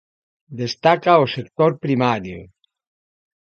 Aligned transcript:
Destaca 0.61 1.23
o 1.23 1.25
sector 1.35 1.71
primario. 1.83 2.39